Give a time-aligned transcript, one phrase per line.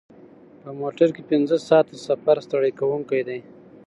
[0.61, 3.39] په موټر کې پنځه ساعته سفر ستړی کوونکی دی.